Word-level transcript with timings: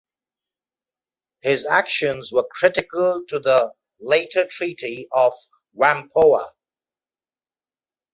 His 1.41 1.67
actions 1.67 2.33
were 2.33 2.47
critical 2.49 3.21
to 3.27 3.37
the 3.37 3.71
later 3.99 4.47
Treaty 4.47 5.07
of 5.11 5.31
Whampoa. 5.77 6.47